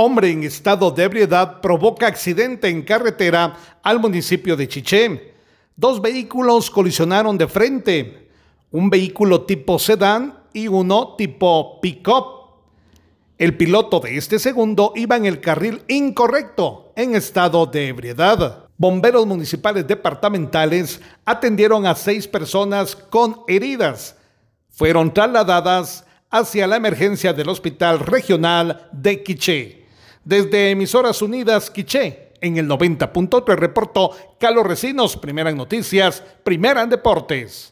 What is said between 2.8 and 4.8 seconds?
carretera al municipio de